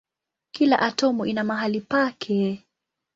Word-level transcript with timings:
Kila 0.51 0.79
atomu 0.79 1.25
ina 1.25 1.43
mahali 1.43 1.81
pake. 1.81 2.65